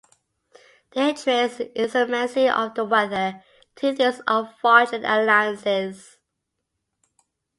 [0.95, 3.43] They traced the inclemency of the weather
[3.75, 6.17] to these unfortunate alliances.